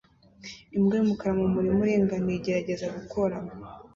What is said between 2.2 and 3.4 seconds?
igerageza gukora